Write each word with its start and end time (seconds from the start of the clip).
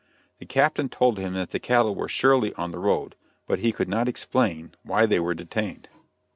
The 0.39 0.47
Captain 0.47 0.89
told 0.89 1.19
him 1.19 1.33
that 1.33 1.51
the 1.51 1.59
cattle 1.59 1.93
were 1.93 2.07
surely 2.07 2.55
on 2.55 2.71
the 2.71 2.79
road, 2.79 3.13
but 3.45 3.59
he 3.59 3.71
could 3.71 3.87
not 3.87 4.07
explain 4.07 4.73
why 4.81 5.05
they 5.05 5.19
were 5.19 5.35
detained. 5.35 5.89